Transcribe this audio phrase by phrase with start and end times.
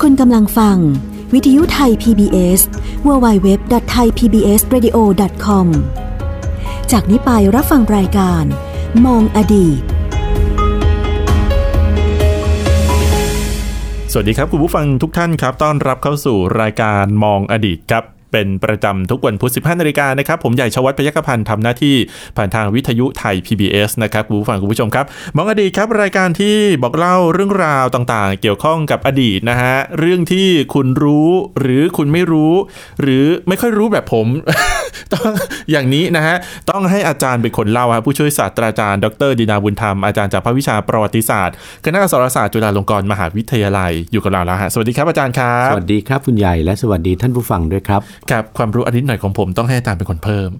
[0.00, 0.76] คุณกำลังฟัง
[1.34, 2.60] วิทยุไทย PBS
[3.06, 5.66] www.thaipbsradio.com
[6.92, 8.44] จากนี้ไปรับฟังรายการ
[9.06, 9.80] มองอดีต
[14.12, 21.96] สวัสดีครับ คุณผู้ฟังทุกท่านครับ ต้อนรับเข้าสู่รายการมองอดีตครับ เป็นประจำทุกวันพุธ 15นาฬิกานะครับ ผมใหญ่ชวัฒน์พยัคฆพันธ์ทำหน้าที่
[22.36, 25.04] ผ่านทางวิทยุไทย PBS นะครับคุณผู้ฟังคุณผู้ชมครับ
[25.36, 31.28] มองอดีตครับ รายการที่บอกเล่าเรื่องราวต่างๆ เกี่ยวข้องกับอดีตนะฮะ เรื่องที่คุณรู้
[31.60, 32.52] หรือคุณไม่รู้
[33.00, 34.26] หรือไม่ค่อยรู้แบบผม
[35.12, 35.30] ต้อง
[35.70, 36.36] อย่างนี้นะฮะ
[36.70, 50.50] ต้องให้อาจารย์เป็นคนเล่าครับผู้ช่วยศาสตราจารย์ ดรดินาบุญธรรม อาจารย์จากภาควิชาประวัติศาสตร์คณะอักษรศาสตร์จุฬาลงกรณ์มหาวิทยาลัยอยู่กับเราแล้วฮะสวัสดีครับอาจารย์ครับสวัสดีครับคุณใหญ่และสวัสดีท่านผู้ฟังด้วยครับครับความรู้อันนิดหน่อยของผมต้องให้อาจารย์เป็นคนเพิ่ม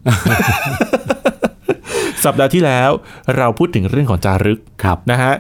[2.25, 2.91] สัปดาห์ที่แล้ว
[3.37, 5.33] เราพูดถึงเรื่องของจารึกครับนะฮะ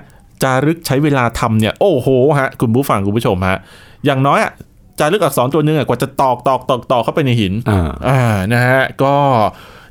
[0.42, 3.58] จารึกใช้เวลาทำเนี่ยโอ้โหฮะคุณผู้ฟังคุณผู้ชมฮะ
[4.06, 4.52] อย่างน้อยอะ
[4.98, 8.20] จารึกอักษรตัวหนึงอะกว่าจะตอกตอกตอกตอกเข้าไปในหินอ่าอ่า
[8.52, 9.14] นะฮะก็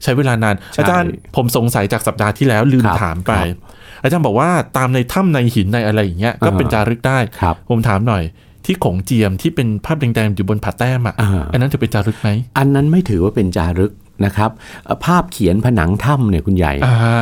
[0.04, 3.58] ใช้เวลานานใช่อาจารย์ผมสงสัยจากสัปดาห์ที่แล้วลืมครับถามไปครับ
[4.04, 8.24] อาจารย์บอกว่าตามในถ้ำในหินในอะไรอย่างเงี้ยก็เป็นอ่าจารึกได้ครับผมถามหน่อย
[8.66, 13.92] ที่ของเจียมที่เป็นภาพแดงๆอยู่บนผาแต้มอะอ่าอันนั้นถือเป็นจารึกไหมอันนั้นไม่ถือว่าเป็นจารึก
[14.26, 14.52] นะครับ
[14.86, 17.22] เอ่อภาพเขียนผนังถ้ำเนี่ยคุณใหญ่อ่าฮะ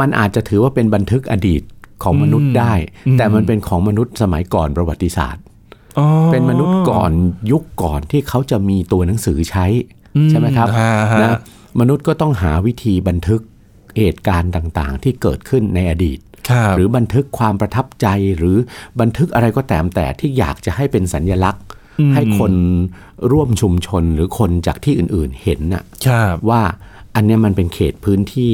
[0.00, 1.62] มันอาจจะถือว่าเป็นบันทึกอดีต
[2.02, 2.72] ของมนุษย์ได้
[3.06, 5.49] อืมแต่มันเป็นของมนุษย์สมัยก่อนประวัติศาสตร์อ๋อ
[6.32, 7.12] เป็นมนุษย์ก่อน
[7.50, 9.66] ยุคก่อนที่เขาจะมีตัวหนังสือใช้
[10.16, 11.38] อืมใช่ไหมครับอ่าฮะนะ
[11.80, 13.40] มนุษย์ก็ต้องหาวิธีบันทึก
[13.98, 16.18] เหตุการณ์ต่างๆ ที่เกิดขึ้นในอดีต
[16.50, 18.06] ครับหรือบันทึกความประทับใจ
[18.38, 18.56] หรือ
[19.00, 21.62] บันทึกอะไรก็ตามแต่ที่อยากจะให้เป็นสัญญลักษณ์
[22.00, 22.52] อืมให้คน
[23.32, 26.62] ร่วมชุมชนหรือคนจากที่อื่นๆเห็นน่ะครับว่า
[27.14, 28.52] อันเนี้ยมันเป็นเขตพื้นที่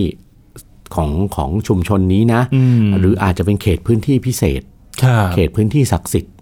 [0.94, 4.62] ของของชุมชนนี้นะอืมหรืออาจจะเป็นเขตพื้นที่พิเศษ
[5.02, 6.35] ครับเขตพื้นที่ศักดิ์สิทธิ์อะไรครับ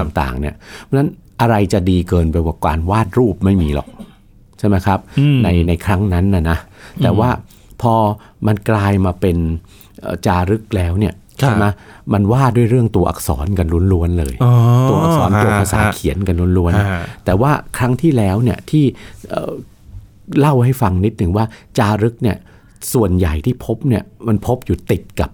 [0.00, 3.88] ต่างๆเนี่ยเพราะฉะนั้นอะไรจะดีเกินไปกว่าการวาดรูปไม่มีหรอก
[4.58, 6.58] ใช่ไหมครับอืมในในครั้งนั้นนะนะ
[7.02, 7.30] แต่ว่า
[7.82, 7.94] พอ
[8.46, 9.36] มันกลายมาเป็น
[10.00, 11.66] เอ่อจารึกแล้วเนี่ยครับใช่ไหม
[12.12, 14.52] มันว่าด้วยเรื่องตัวอักษรกันล้วนๆเลยอ๋อ
[14.88, 18.84] ตัวอักษรตัวภาษาฮะเขียนกันล้วนฮะๆแต่ว่าครั้งที่แล้วเนี่ยที่
[19.30, 19.52] เอ่อ
[20.38, 21.44] เล่าให้ฟังนิดหนึ่งว่า
[21.78, 22.36] จารึกเนี่ย
[22.92, 25.30] ส่วนใหญ่ที่พบเนี่ยมันพบอยู่ติดกับ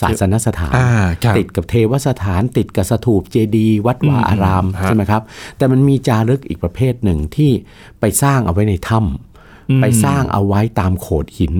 [0.00, 0.90] ศาสนสถานอ่า
[1.24, 5.22] ครับติดกับเทวสถาน ติดกับสถูปเจดีย์วัดวาอืมอารามฮะใช่ไหมครับ
[5.56, 7.50] แต่มันมีจารึกอีกประเภทหนึ่งที่
[8.00, 8.98] ไปสร้างเอาไว้ในถ้
[9.70, 11.54] อืมำไปสร้างเอาไว้ตามโขดหิน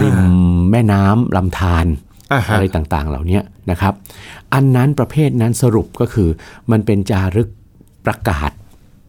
[0.00, 0.26] ริมอ่
[0.70, 1.86] แม่น้ำลำธาร
[2.32, 3.94] อ่าฮะอะไรต่างๆ เหล่านี้นะครับ
[4.54, 6.28] อันนั้นประเภทนั้นสรุปก็คือ
[6.70, 7.48] มันเป็นจารึก
[8.06, 8.50] ประกาศ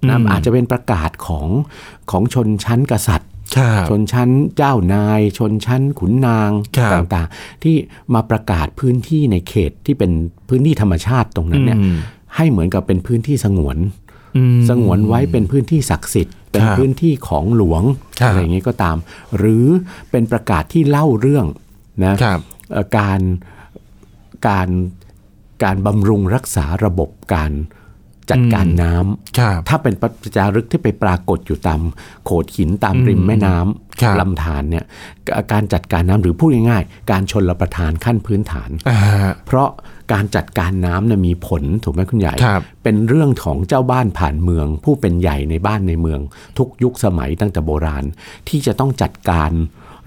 [0.10, 1.48] นะอืมอาจจะเป็นประกาศของ
[2.12, 3.37] ของชนชั้นกษัตริย์ครับ
[3.90, 7.76] ชนชั้นเจ้านาย ชนชั้นขุนนางครับต่างๆ ที่
[8.14, 10.12] มาประกาศพื้นที่ในเขตที่เป็น
[10.50, 11.98] พื้นที่ธรรมชาติตรงนั้นเนี่ยอืม
[12.36, 13.78] ให้เหมือนกับเป็นพื้นที่สงวน
[14.38, 17.84] อืมสงวนไว้เป็นพื้นที่ศักดิ์สิทธิ์ เป็นครับพื้นที่ของหลวง
[18.20, 18.98] ครับอะไรอย่างนี้ก็ตาม
[19.38, 19.66] หรือ
[20.12, 21.46] เป็นประกาศที่เล่าเรื่อง
[22.06, 22.40] นะครับ
[22.72, 23.20] เอ่อการ
[24.48, 24.70] การ
[25.64, 27.52] การบำรุงรักษาระบบการ
[28.32, 31.82] จัดการน้ำครับถ้าเป็นประจารึกที่ไปปรากฏอยู่ตาม
[32.26, 33.58] โขดหินตามริมแม่น้
[34.02, 34.86] ครับำลำธารเนี่ย
[35.52, 39.00] การจัดการน้ำหรือพูดง่ายๆ การชนรับประทานขั้นพื้นฐานอ่า
[39.46, 39.70] เพราะ
[40.14, 46.20] การจัดการน้ำเนี่ยมีผลถูกไหมคุณใหญ่ครับเป็นเรื่องของเจ้าบ้านผ่านเมือง ผู้เป็นใหญ่ในบ้านในเมือง
[46.58, 48.04] ทุกยุคสมัยตั้งแต่โบราณ
[48.50, 49.52] ที่จะต้องจัดการ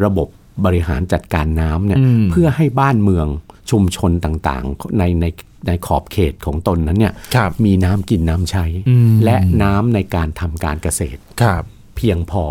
[0.04, 0.28] ระบบ
[0.64, 3.26] บริหารจัดการน้ำเนี่ยอืมเพื่อให้บ้านเมือง
[3.70, 5.26] ชุมชนต่างๆ ในใน
[5.66, 11.62] ในขอบเขตของตนนั้นเนี่ยครับมีน้ำกินน้ำใช้อืมและน้ำในการทำการเกษตรครับ
[11.96, 12.44] เพียงพอ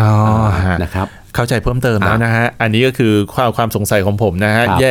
[0.00, 0.10] อ๋อ
[0.66, 4.90] ฮะนะครับเข้าใจเพิ่มเติมแล้วนะฮะ อันนี้ก็คือความความสงสัยของผมนะฮะครับแย่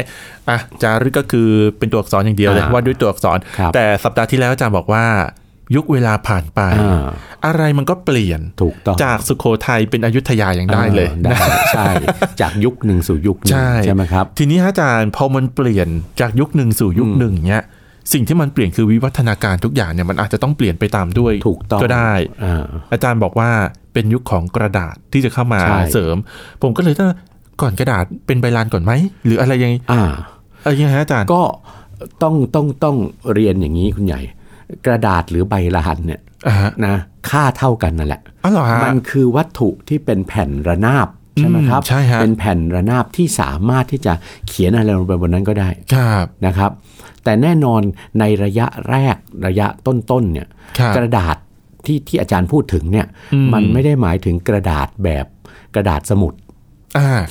[0.50, 5.06] อะจารึกก็คือเป็นตัวอักษรอย่างเดียวเลยอ่าว่าด้วยตัวอักษรครับแต่สัปดาห์ที่แล้วอาจารย์บอกว่า
[5.76, 7.06] ยุคเวลาผ่านไปอ่า
[7.46, 11.38] อะไรมันก็เปลี่ยนถูกต้องจากสุโขทัยเป็นอยุธยาอย่างได้เลยออได้
[11.76, 11.86] ใช่
[12.42, 15.88] จากยุคหนึ่งสู่ยุคหนึ่งใช่ใช่ไหมครับทีนี้ฮะอาจารย์พอมันเปลี่ยน
[16.22, 17.64] จากยุคหนึ่งสู่ยุคหนึ่งเนี้ย
[18.14, 22.14] สิ่งที่มันเปลี่ยนคือวิวัฒนาการทุกอย่างเนี่ยมันอาจจะต้องเปลี่ยนไปตามด้วยถูกต้องก็ได้
[22.44, 23.50] อ่าอาจารย์บอกว่า
[23.94, 26.16] เป็นยุคของกระดาษที่จะเข้ามาใช่เสริม
[26.62, 27.10] ผมก็เลยต้อง
[27.62, 28.92] ก่อนกระดาษเป็นใบลานก่อนไหม
[29.26, 30.02] หรืออะไรยังไงอ่า
[30.64, 31.42] อะไรยังไงฮะอาจารย์ก็
[32.24, 32.96] ต้องต้องต้อง
[33.34, 34.22] เรียนอย่างนี้คุณใหญ่
[34.86, 36.96] กระดาษหรือใบลานเนี่ยอ่าฮะนะ
[37.30, 41.08] ค่าเท่ากันนั่นแหละอ๋อเหรอฮะมันคือวัตถุที่เป็นแผ่นระนาบ
[41.40, 44.14] ใช่ไหมครับอืมใช่ฮะเป็นแผ่นระนาบที่สามารถที่จะ
[44.48, 46.72] เขียนอะไรลงไปบนนั้นก็ได้ครับนะครับ
[47.24, 47.82] แต่แน่นอน
[48.20, 49.16] ในระยะแรก
[49.48, 50.48] ระยะต้นๆเนี่ย
[50.80, 51.36] ครับกระดาษ
[51.86, 55.26] ที่ที่อาจารย์พูดถึงเนี่ยอืมมันไม่ได้หมายถึงกระดาษแบบ
[55.76, 56.43] กระดาษสมุดอ่าค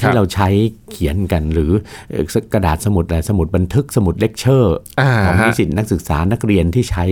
[0.00, 0.48] ที่บเราใช้
[0.90, 1.72] เขียนกันหรือ
[2.10, 7.04] เอ่อกระดาษสมุดอะไรสมุดบันทึกสมุดเลคเชอร์อ่าของฮะนิสิตนักศึกษานักเรียนที่ใช้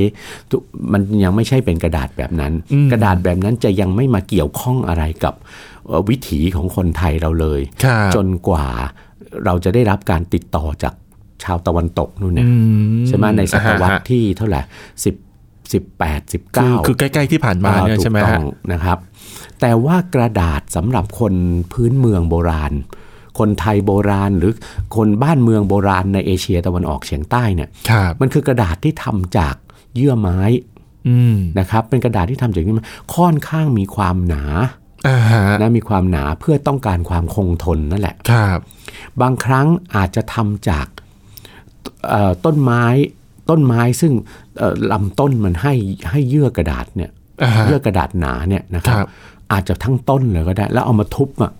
[0.50, 0.60] ทุก
[0.92, 5.34] มันยังไม่ใช่เป็นกระดาษแบบนั้นอืมกระดาษแบบนั้นจะยังไม่มาเกี่ยวข้องอะไรกับ
[5.86, 8.66] เอ่อวิถีของคนไทยเราเลยครับจนกว่า
[9.44, 10.94] เราจะได้รับการติดต่อจาก
[11.44, 12.54] ชาวตะวันตกนู่นเนี่ยอื
[13.08, 14.60] ใช่ไหมในศตวรรษอ่าฮะที่เท่าไหร่
[15.04, 15.14] สิบ
[15.72, 18.98] สิบแปดสิบคือเก้าคือใกล้ ๆ ที่ผ่านมาเนี่ยถูกใช่ไหมต้อฮะงนะครับ
[19.60, 21.34] แต่ว่ากระดาษสำหรับคน
[21.72, 22.72] พื้นเมืองโบราณ
[23.38, 24.52] คนไทยโบราณหรือ
[24.96, 29.54] คนบ้านเมืองโบราณในเอเชียตะวันออกเฉียงใต้เนี่ยครับมันคือกระดาษที่ทำจาก
[29.96, 30.38] เยื่อไม้
[31.08, 34.44] อืมนะครับ เป็นกระดาษที่ทำจากเยื่อไม้ค่อนข้างมีความหนา
[35.08, 38.58] อ่าฮะนะมีความหนาเพื่อต้องการความคงทนนั่นแหละครับ
[39.20, 40.86] บางครั้งอาจจะทำจาก
[42.08, 42.84] เอ่อต้นไม้
[43.50, 44.12] ต้นไม้ซึ่ง
[44.58, 45.74] เอ่อลำต้นมันให้
[46.10, 47.10] ให้เยื่อกระดาษเนี่ย
[47.42, 49.08] อ่าฮะเยื่อกระดาษหนาเนี่ยนะครัครับบ
[49.52, 51.52] อาจจะทั้งต้นเลยก็ได้ แล้วเอามาทุบอะ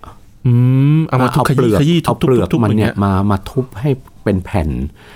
[0.47, 0.53] อื
[0.97, 3.89] มเอามาทุบขเปลืยี้อกขยี้ทุเอาบเปลือกทุบๆๆมันเนี่ยอางมามาทุบให้
[4.23, 4.69] เป็นแผ่น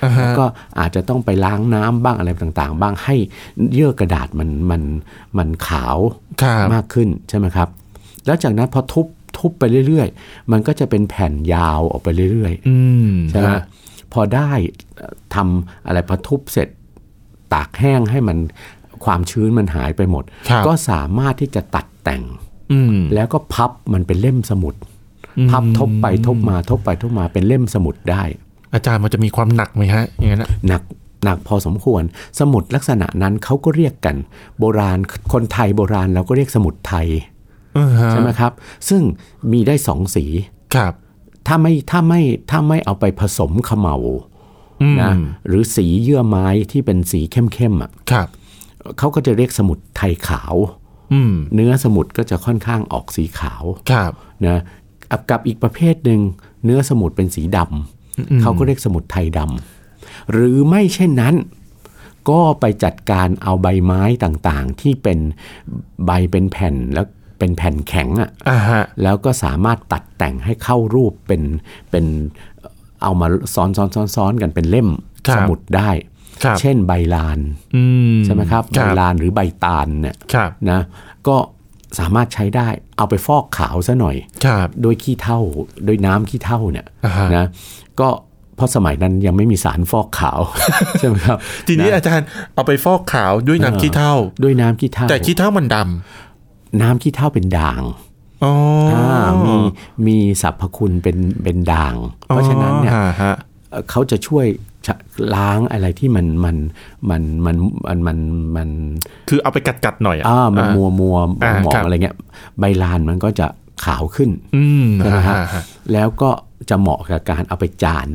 [0.04, 0.46] อ่าฮะแล้วก็
[0.80, 3.16] อาจจะต้องไปล้างน้ำบ้างอะไรต่างๆ บ้างให้
[3.74, 4.82] เยื่อกระดาษมันมัน
[5.38, 5.98] มันขาว
[6.42, 7.70] ครับมากขึ้นใช่ไหมครับ
[8.26, 9.08] แล้วจากนั้นพอทุบ
[9.38, 12.78] ทุบไปเรื่อยๆ มันก็จะเป็นแผ่นยาวออกไปเรื่อยอื
[13.10, 13.64] มๆใช่ไหมฮะ
[14.14, 14.52] พอได้
[14.98, 16.68] เอ่อทำอะไรพอทุบเสร็จ
[17.54, 18.38] ตากแห้งให้มัน
[19.06, 22.45] ความชื้นมันหายไปหมดครับก็สามารถที่จะตัดแต่งอืม
[23.14, 24.76] แล้วก็พับมันเป็นเล่มสมุด
[25.52, 28.24] พับทบไปทบมาทบไปทบมาเป็นเล่มสมุดได้
[28.74, 30.82] อาจารย์มันจะมีความหนักไหมฮะอย่างนั้นอะหนัก
[31.24, 32.04] หนักพอสมควร
[32.40, 34.16] สมุดลักษณะนั้นเขาก็เรียกกัน
[34.60, 34.98] โบราณ
[35.34, 37.08] คนไทยโบราณเราก็เรียกสมุดไทย
[37.78, 38.52] อ่าฮะใช่ไหมครับ
[38.90, 39.02] ซึ่ง
[39.52, 40.26] มีได้สองสี
[40.76, 40.94] ครับ
[41.48, 42.22] ถ้าไม่ถ้าไม่
[42.52, 43.96] ถ้าไม่เอาไปผสมเขมเหลา
[44.82, 45.12] อืมนะ
[45.48, 48.28] หรือสีเยื่อไม้ที่เป็นสีเข้มๆอะครับ
[48.98, 50.85] เขาก็จะเรียกสมุดไทยขาวอืม
[51.56, 54.12] เนื้อสมุดก็จะค่อนข้างออกสีขาวครับ
[54.48, 54.60] นะ
[55.12, 56.22] กับกับอีกประเภทหนึ่ง
[56.66, 61.36] เนื้อสมุดเป็นสีดำเขาก็เรียกสมุดไทยดำหรือไม่เช่นนั้น
[62.30, 65.20] ก็ไปจัดการเอาใบไม้ต่างๆ ที่เป็น
[66.06, 67.06] ใบเป็นแผ่นแล้ว
[67.40, 71.42] เป็นแผ่นแข็งอะ่ะอ่าฮะแล้วก็สามารถตัดแต่งให้เข้ารูปเป็น
[71.92, 72.06] เป็น
[73.04, 74.90] เอามาซ้อนซ้อนซ้อนซ้อนกันเป็นเล่ม
[75.28, 76.15] ครับสมุดได้ครับ
[76.62, 77.40] เช่นใบลาน
[77.76, 77.84] อื
[78.14, 80.80] มใช่ไหมครับคใบรับลานหรือใบตาลเนี่ยครับนะ
[81.28, 81.38] ก็
[82.00, 84.16] สามารถใช้ได้เอาไปฟอกขาวซะหน่อย
[84.46, 85.40] ครับด้วยขี้เถ้า
[85.88, 87.46] ด้วยน้ำขี้เถ้าเนี่ยอ่าฮะนะ
[88.00, 88.08] ก็
[88.56, 90.40] เพราะสมัยนั้นยังไม่มีสารฟอกขาว
[91.00, 91.38] ใช่ไหมครับ
[91.68, 94.14] ทีนี้ะอาจารย์เอาไปฟอกขาวด้วยน้ำขี้เถ้า
[94.44, 95.78] ด้วยน้ำขี้เถ้าแต่ขี้เถ้ามันด
[96.82, 98.54] น้ำขี้เถ้าเป็นด่างำอ๋อ
[98.94, 99.56] อามี
[100.08, 101.96] มีสรรพคุณเป็นเป็นด่าง
[102.28, 103.34] เพราะฉะนั้นเนี่ยอ๋อฮะ
[103.72, 104.75] เอ่อเขาจะช่วยชะ
[105.36, 106.56] ล้างอะไรที่มันมัน
[107.10, 108.18] มันมันมันมัน
[108.56, 108.70] มัน
[109.30, 112.16] คือเอาไปกัดกัดๆหน่อยอะอ่ามันมัวมัวอ่าหมอครังบอะไรเงี้ย
[112.60, 113.48] ใบลานมันก็จะ
[113.86, 116.30] ขาวขึ้นอืมใช่ไหมฮะอ่าฮะแล้วก็
[116.70, 118.08] จะเหมาะกับการเอาไปจาน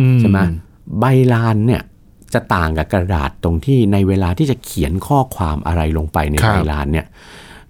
[0.00, 0.38] อืใช่ไหม
[1.00, 1.82] ใบลานเนี่ย
[2.34, 7.06] จะต่างกับกระดาษตรงที่ในเวลาที่จะเขียนข้อความอะไรลงไปในครับใบลานเนี่ย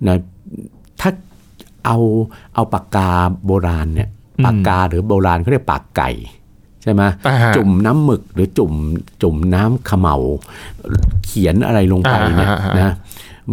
[0.06, 0.19] นะ
[1.00, 1.11] ถ้า
[1.87, 1.99] เอา
[2.55, 3.11] เอาปากกา
[3.46, 4.08] โบราณเนี่ย
[4.44, 6.11] ปากกาหรือโบราณเขาเรียกปากไก่
[6.82, 8.73] ใช่ไหมอ่าฮะจุ่มน้ำหมึกหรือจุ่ม
[9.23, 10.17] จุ่มน้ำเขมเหลา
[11.26, 12.94] เขียนอะไรลงไปเนี่ยอ่าฮะนะ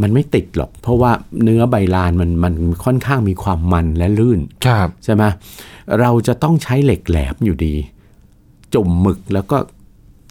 [0.02, 1.12] มันไม่ติดหรอก เพราะว่า
[1.44, 2.54] เนื้อใบลานมันมัน
[2.84, 5.24] ค่อนข้างมีความมันและลื่นครับใช่ไหม
[6.00, 7.74] เราจะต้องใช้เหล็กแหลมอยู่ดี
[8.74, 9.58] จุ่มหมึกแล้วก็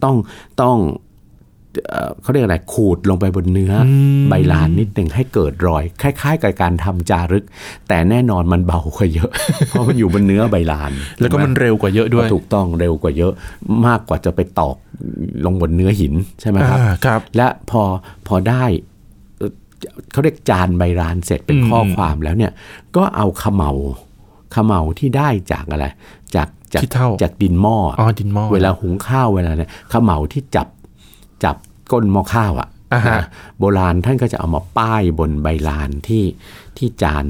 [0.05, 0.17] ต้อง
[0.63, 0.77] ต้อง
[1.89, 3.91] เอ่อเขาเรียกอะไรขูดลงไปบนเนื้ออ
[4.31, 7.45] ใบลานนิดหนึ่งให้เกิดรอย คล้าย ๆ กับการทำจารึก
[7.89, 9.31] แต่แน่นอนมันเบากว่าเยอะ
[9.69, 13.33] เพราะมันอยู่บนเนื้อใบลาน แล้วก็มันเร็วกว่าเยอะด้วยก็ถูกต้องเร็วกว่าเยอะ
[13.87, 14.77] มากกว่าจะไปตอก
[15.45, 17.83] ลงบนเนื้อหินใช่ไหมครับอ่าครับ และพอ
[18.27, 18.65] พอได้
[19.39, 19.53] เอ่อ
[20.13, 22.53] เขาเรียกจานใบรานเสร็จเป็นอืมข้อความแล้วเนี่ย
[22.97, 23.73] ก็เอาเขมเหลา
[24.53, 25.87] เขมเหลาที่ได้จากอะไร
[26.37, 30.67] จากจากขี้เถ้าจากดินหม้ออ๋อดินหม้อเวลาหุงข้าวเวลาเนี่ยเขมเหลาที่จับ
[31.45, 31.57] จับ
[31.93, 33.25] ก้นหม้อข้าวอะอ่าฮะนะ
[33.59, 36.25] โบราณท่านก็จะเอามาป้ายบนใบลานที่
[36.77, 37.27] ที่จาน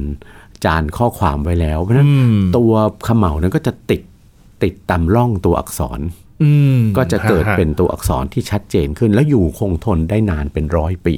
[0.64, 2.72] จานข้อความไว้แล้ว เพราะฉะนั้นอืมตัว
[3.04, 4.02] เขมเหลานั้นก็จะติด
[4.62, 6.00] ติดตามร่องตัวอักษร
[6.42, 11.16] อืมก็จะเกิดฮเป็นตัวอักษรที่ชัดเจนขึ้น แล้วอยู่คงทนได้นานเป็นร้อยปี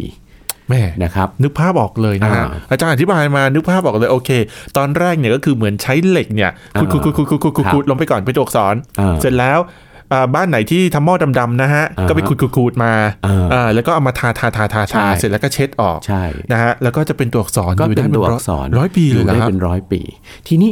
[0.68, 4.30] แม่นะครับนึกภาพออกเลยนะฮะอ่าอาจารย์อธิบายมานึกภาพออกเลยโอเค
[4.76, 9.89] ตอนแรกเนี่ยก็คือเหมือนใช้เหล็กเนี่ยขุดขุดขุดขุดขุดขุดขุดครับขุดลงไปก่อนเป็นตัวอักษรอ่าเสร็จแล้วอ่า
[10.34, 12.92] บ้านไหนที่ทำหม้อดำๆนะฮะอ่าก็ไปขุดขุดขุดมา
[13.26, 20.00] อ่าอ่าแล้วก็เอามาทาทาทาทาใช่ทาเสร็จแล้วก็เช็ดออกใช่นะฮะแล้วก็จะเป็นตัวอักษรก็อยู่เป็ได้นตัวอักษรร้อยปีอเลยยู่นะได้ครับเป็นร้อยปี
[20.48, 20.70] ทีนี้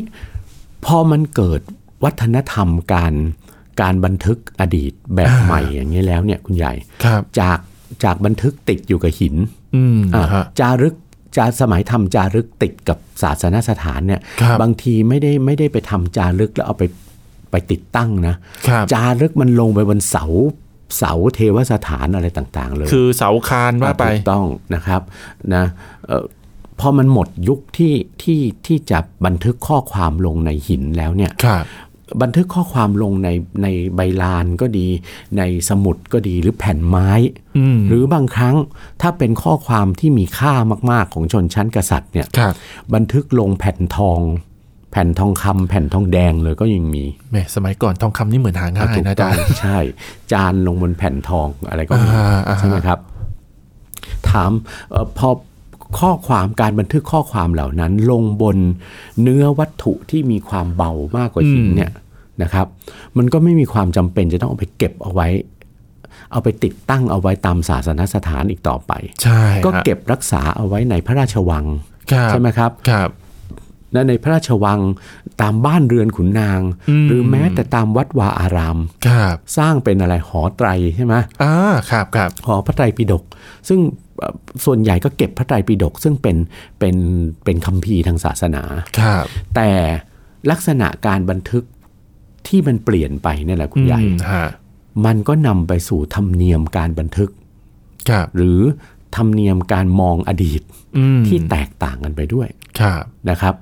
[0.87, 1.61] พอมันเกิด
[2.05, 3.13] วัฒนธรรมการ
[3.81, 7.59] การบันทึกอดีตแบบใหม่อย่างนี้ยแล้วเนี่ยคุณใหญ่ครับจาก
[8.05, 9.35] จากบันทึกติดอยู่กับหิน
[9.77, 10.95] อืมอะฮะจารึก
[11.37, 16.85] จาสมัยทำจารึกติดกับศาสนสถานเนี่ยครับบางทีไม่ได้ไม่ได้ไปทำจารึกแล้วเอาไป
[17.51, 18.35] ไปติดตั้งนะ
[18.69, 20.25] ครับจารึกมันลงไปบนเสา
[20.99, 25.03] เสาเทวสถานอะไรต่างๆ เลย คือเสาคานว่าไปถูกต้องนะครับ
[25.55, 25.65] นะ
[26.07, 26.25] เอ่อ
[26.81, 31.65] พอมันหมดยุคที่ที่ที่จะบันทึกข้อความลงในหินแล้วเนี่ยครับ
[32.23, 33.29] บันทึกข้อความลงใน
[33.63, 34.87] ในใบลานก็ดี
[35.39, 37.11] ในสมุดก็ดีหรือแผ่นไม้
[37.59, 38.57] อืมหรือบางครั้ง
[39.03, 40.55] ถ้าเป็นข้อความที่มีค่า
[40.91, 42.55] มาก ๆ ของชนชั้นกษัตริย์เนี่ยครับ
[42.95, 44.21] บันทึกลงแผ่นทอง
[44.91, 49.79] แผ่นทองคำแผ่นทองแดงเลยก็ยังมีแหมสมัยก่อนทองคำนี่เหมือนหาง่ายถูกนะอาต้จาองรย์ใช่
[50.33, 52.99] จานลงบนแผ่นทองอะไรก็มีอ่าอ่าใช่ไหมครับ
[54.31, 54.51] ถาม
[54.91, 55.29] เออพอ
[55.99, 58.59] ข้อความการบันทึกข้อความเหล่านั้น ลงบน
[59.23, 61.93] เนื้อวัตถุที่มีความเบามากกว่าหินเนี่ย
[62.43, 62.67] นะครับ
[63.19, 65.29] มันก็ไม่มีความจำเป็นจะต้องเอาไปเก็บเอาไว้
[66.33, 68.93] เอาไปติดตั้งเอาไว้ตามศาสนสถานอีกต่อไป
[69.23, 71.65] ใช่ ก็เก็บรักษาเอาไว้ในพระราชวัง
[72.13, 73.09] ครับใช่ไหมครับครับ
[73.93, 74.81] และในพระราชวัง
[75.41, 78.79] ตามบ้านเรือนขุนนางอืมหรือแม้แต่ตามวัดวาอาราม
[79.09, 81.55] ครับสร้างเป็นอะไรหอไตรใช่ไหมอ่า
[81.91, 83.23] ครับครับหอพระไตรปิฎก
[83.69, 83.81] ซึ่ง
[84.19, 86.37] เอ่อส่วนใหญ่ก็เก็บพระไตรปิฎกซึ่งเป็น
[86.79, 86.97] เป็น
[87.45, 88.63] เป็นคัมภีร์ทางศาสนา
[88.99, 89.71] ครับแต่
[90.51, 91.65] ลักษณะการบันทึก
[92.47, 94.47] ที่มันเปลี่ยนไปเนี่ยแหละคุณใหญ่อืมฮะ
[95.07, 97.31] มันก็นำไปสู่ธรรมเนียมการบันทึก
[98.11, 98.61] ครับหรือ
[99.17, 100.63] ธรรมเนียมการมองอดีต
[100.99, 102.49] อืมที่แตกต่างกันไปด้วย
[102.81, 103.55] ครับนะครับ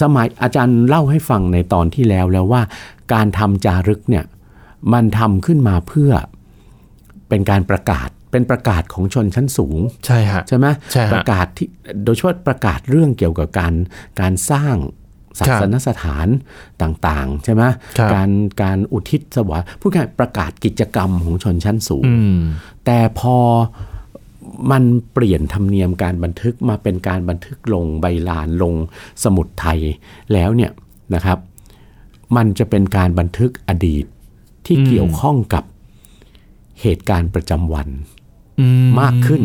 [0.00, 2.62] สมัยอาจารย์เล่าให้ฟังในตอนที่แล้วแล้วว่า
[3.12, 4.24] การทำจารึกเนี่ย
[4.92, 6.12] มันทำขึ้นมาเพื่อ
[7.28, 11.68] เป็นการประกาศเป็นประกาศของชนชั้นสูง ใช่ฮะใช่ไหมใช่ฮะประกาศที่
[12.04, 13.74] โดยเฉพาะประกาศเรื่องเกี่ยวกับการ
[14.20, 14.74] การสร้าง
[15.38, 16.26] ศาสนสถาน
[16.82, 17.62] ต่างๆ ใช่ไหม
[17.98, 18.30] ครับการ
[18.62, 22.38] การอุทิศสวะพูดง่ายๆประกาศกิจกรรมของชนชั้นสูงอืม
[22.84, 23.36] แต่พอ
[24.70, 24.82] มัน
[25.12, 28.74] เปลี่ยนธรรมเนียมการบันทึกมาเป็นการบันทึกลงใบลานลง
[29.22, 29.78] สมุดไทย
[30.32, 30.70] แล้วเนี่ย
[31.14, 31.38] นะครับ
[32.36, 34.04] มันจะเป็นการบันทึกอดีต
[34.66, 35.64] ที่อืมเกี่ยวข้องกับ
[36.80, 37.88] เหตุการณ์ประจำวัน
[38.60, 38.66] อื
[39.00, 39.42] มากขึ้น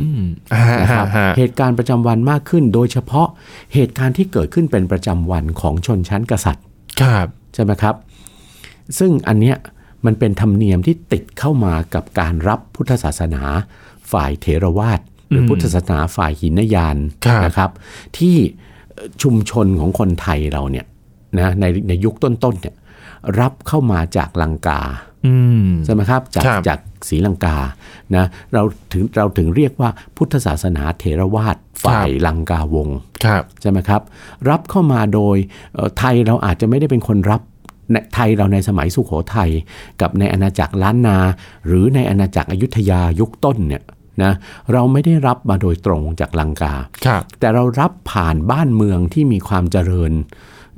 [0.54, 3.27] อ่านะครับฮะเหตุการณ์ประจำวันมากขึ้น โดยเฉพาะ
[3.74, 6.66] เหตุการณ์ที่เกิดขึ้นเป็นประจำวันของชนชั้นกษัตริย์
[7.01, 7.96] ครับใช่ไหมครับ
[9.00, 9.58] ซึ่งอันเนี้ย
[10.06, 13.44] มันเป็นธรรมเนียมที่ติดเข้ามากับการรับพุทธศาสนา
[14.12, 15.00] ฝ่ายเถรวาท
[15.30, 17.70] หรือพุทธศาสนาฝ่ายหินยานครับนะครับ
[18.18, 18.36] ที่
[19.22, 20.86] ชุมชนของคนไทยเราเนี่ย
[21.38, 22.76] นะในในยุคต้นๆเนี่ย
[23.40, 24.82] รับเข้ามาจากลังกา
[25.26, 25.36] อื
[25.66, 27.58] มใช่ไหมครับจากครับจากศรีลังกา
[28.16, 34.02] นะเราถึงเราถึงเรียกว่าพุทธศาสนาเถรวาทฝ่ายลังกาวงศ์ครับใช่ไหมครับ
[34.50, 35.38] รับเข้ามาโดย
[35.74, 37.42] เอ่อไทยเราอาจจะไม่ได้เป็นคนรับ
[37.92, 39.50] ในไทยเราในสมัยสุขโขทัย
[40.02, 41.18] กับในอาณาจักรล้านนา
[41.68, 43.84] หรือในอาณาจักรอยุธยายุคต้นเนี่ย
[44.24, 44.31] นะ
[44.71, 46.74] เราไม่ได้รับมาโดยตรงจากลังกา
[47.05, 50.12] ครับแต่เรารับผ่านบ้านเมืองที่มีความเจริญ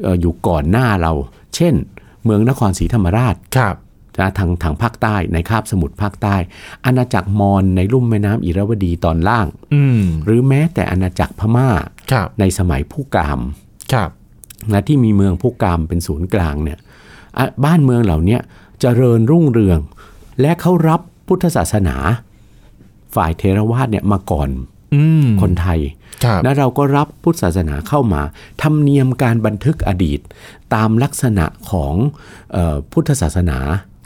[0.01, 1.13] เอ่ออยู่ก่อนหน้าเรา
[1.55, 1.73] เช่น
[2.23, 3.75] เมืองนครศรีธรรมราชครับ
[4.19, 6.35] นะทางทางภาคใต้ในคาบสมุทรภาคใต้
[6.85, 11.69] อาณาจักรมอญในลุ่มแม่น้ำอิระวดีตอนล่างอืมหรือแม้แต่อาณาจักรพม่า
[12.11, 13.39] ครับในสมัยผู้กาม
[13.93, 14.09] ครับ
[14.71, 16.79] นะที่มีเมืองผู้กามเป็นศูนย์กลางเนี่ย
[17.37, 18.41] อะบ้านเมืองเหล่าเนี้ย
[18.81, 19.79] เจริญรุ่งเรือง
[20.41, 21.95] และเขารับพุทธศาสนา
[23.15, 24.49] ฝ่ายเทรวาสเนี่ยมาก่อน
[24.95, 25.79] อืมคนไทย
[26.23, 28.21] ครับและเราก็รับพุทธศาสนาเข้ามา
[28.61, 30.19] ธรรมเนียมการบันทึกอดีต
[30.73, 31.93] ตามลักษณะของ
[32.51, 33.59] เออพุทธศาสนา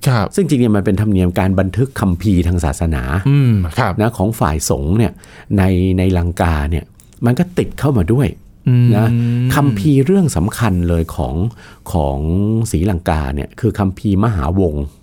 [0.08, 5.12] ครับซึ่งจริงๆมันเป็นธรรมเนียมการบันทึกคัมภีร์ทางศาสนาอืมครับนะของฝ่ายสงฆ์เนี่ย
[5.58, 5.64] ใน
[5.98, 6.86] ในลังกาเนี่ย
[7.26, 8.28] มันก็ติดเข้ามาด้วย
[8.68, 9.08] อืมนะ
[9.56, 11.36] คัมภีร์เรื่องสำคัญเลยของ
[11.94, 12.18] ของ
[12.72, 15.03] ศรีลังกาเนี่ยคือคัมภีร์มหาวงศ์ครับ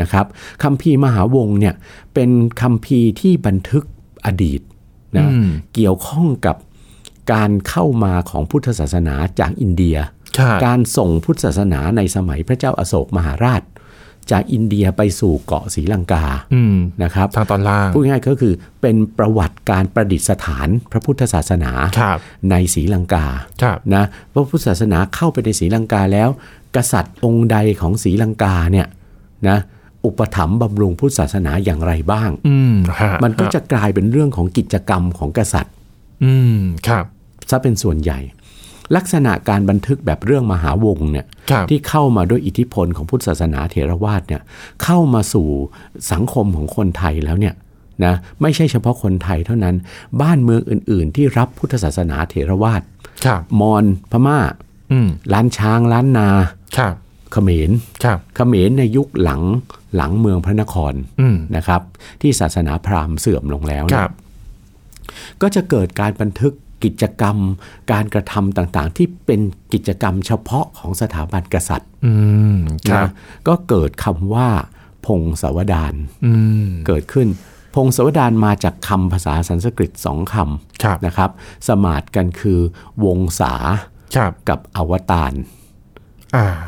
[0.00, 0.26] นะครับ
[0.62, 1.74] คัมภีร์มหาวงศ์เนี่ย
[2.14, 3.84] เป็นคัมภีร์ที่บันทึก
[4.26, 4.60] อดีต
[5.16, 6.56] นะอืมเกี่ยวข้องกับ
[7.32, 9.96] การเข้ามาของพุทธศาสนาจากอินเดีย
[10.38, 13.62] ครับการส่งพุทธศาสนาในสมัยพระเจ้าอโศกมหาราช
[14.30, 22.18] จากอินเดียไปสู่เกาะศรีลังกาอืมนะครับทางตอนล่างพูดง่ายๆก็คือเป็นประวัติการประดิษฐานพระพุทธศาสนาครับ
[22.50, 23.26] ในศรีลังกา
[23.62, 26.28] ครับนะพระพุทธศาสนาเข้าไปในศรีลังกาแล้ว
[26.76, 28.86] กษัตริย์องค์ใดของศรีลังกาเนี่ย
[29.48, 29.58] นะ
[30.04, 35.74] อุปถัมภ์บำรุงพุทธศาสนาอย่างไรบ้างอืมฮะมันก็จะกลายเป็นเรื่องของกิจกรรมของกษัตริย์
[36.24, 37.04] อืมครับ
[37.50, 38.20] ซะเป็นส่วนใหญ่
[38.96, 44.42] ลักษณะการบันทึกแบบเรื่องมหาวงศ์เนี่ยครับที่เข้ามาด้วยอิทธิพลของพุทธศาสนาเถรวาทเนี่ย
[44.82, 45.48] เข้ามาสู่
[46.12, 47.54] สังคมของคนไทยแล้วเนี่ย
[48.04, 49.76] นะไม่ใช่เฉพาะคนไทยเท่านั้น
[50.22, 52.82] บ้านเมืองอื่น ๆ ที่รับพุทธศาสนาเถรวาท
[53.26, 54.38] ครับมอญพม่า
[54.92, 56.28] อืมล้านช้างล้านนา
[56.78, 56.94] ครับ
[57.32, 57.70] เขมร
[58.04, 59.42] ครับเขมรในยุคหลัง
[59.96, 61.82] หลังเมืองพระนครอืมนะครับ
[62.20, 64.12] ที่ศาสนาพราหมณ์เสื่อมลงแล้วคเนี่ยรับ
[65.42, 66.52] ก็จะเกิดการบันทึก
[66.84, 67.36] กิจกรรม
[67.92, 69.40] การกระทำต่างๆ ที่เป็น
[69.72, 72.12] กิจกรรมเฉพาะของสถาบันกษัตริย์อื
[72.56, 72.58] ม
[72.90, 73.12] ครับนะ
[73.48, 74.48] ก็เกิดคำว่า
[75.06, 76.32] พงศาวดารอื
[76.66, 77.28] มเกิดขึ้น
[77.74, 80.34] พงศาวดารมาจากคำภาษาสันสกฤตสองค
[80.82, 81.30] ครับำนะครับ
[81.68, 82.60] สมาดกันคือ
[83.04, 83.54] วงศา
[84.16, 85.61] ครับกับอวตารอ่า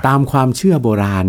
[0.07, 1.27] ตามความเชื่อโบราณ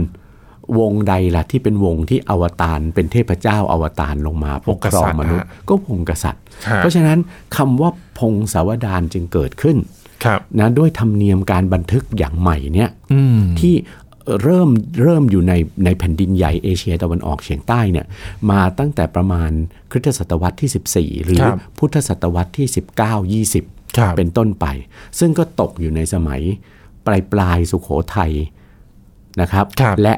[0.79, 7.19] วงใดล่ะที่เป็นวงที่อวตารเป็นเทพเจ้าอวตารลงมาปกครองมนุษย์ ก็พงกษัตริย์ครับเพราะฉะนั้น
[7.57, 7.89] คำว่า
[8.19, 9.77] พงศาวดารจึงเกิดขึ้น
[10.25, 13.75] ครับนะด้วยธรรมเนียมการบันทึกอย่างใหม่เนี่ยอืมที่
[14.43, 14.69] เริ่ม
[15.03, 15.53] เริ่มอยู่ใน
[15.85, 18.05] ในแผ่นดินใหญ่เอเชียตะวันออกเฉียงใต้เนี่ย
[18.51, 19.51] มาตั้งแต่ประมาณ
[19.91, 22.67] คริสตศตวรรษที่ 14 หรือครับพุทธศตวรรษที่
[23.51, 24.65] 19 20ครับเป็นต้นไป
[25.19, 26.41] ซึ่งก็ตกอยู่ในสมัย
[27.07, 28.31] ปลายปลายๆสุขโขทัย
[29.41, 30.13] นะครับครับและ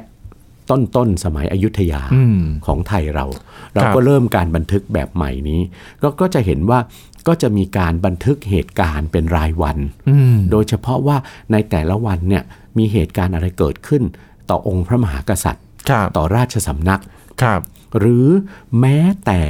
[0.69, 3.25] ต้นต้นๆสมัยอยุธยาอืมของไทยเรา
[3.73, 5.61] เราครับก็เริ่มการบันทึกแบบใหม่นี้
[6.01, 6.79] ก็ก็จะเห็นว่า
[7.27, 9.77] ก็จะมีการบันทึกเหตุการณ์เป็นรายวัน
[10.09, 11.17] อืมโดยเฉพาะว่า
[11.51, 12.43] ในแต่ละวันเนี่ย
[12.77, 14.03] มีเหตุการณ์อะไรเกิดขึ้น
[14.49, 17.01] ต่อองค์พระมหากษัตริย์ครับต่อราชสำนัก
[17.41, 17.61] ครับ
[17.99, 18.27] หรือ
[18.79, 19.41] แม้แต่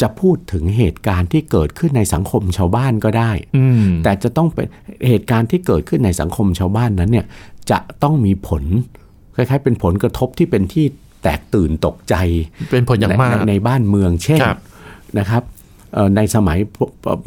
[0.00, 4.66] จะพูดถึงเหตุการณ์ที่เกิดขึ้นในสังคมชาวบ้านก็ได้อืมแต่จะต้องเป็น
[5.08, 7.26] เหตุการณ์ที่เกิดขึ้นในสังคมชาวบ้านนั้นเนี่ย
[7.70, 8.62] จะต้องมีผล
[9.34, 10.86] คล้ายๆ เป็นผลกระทบที่เป็นที่
[11.22, 12.14] แตกตื่นตกใจ
[12.72, 14.58] เป็นผลอย่างมากในในในบ้านเมืองเช่นครับ
[15.18, 15.42] นะครับ
[15.94, 16.58] เอ่อในสมัย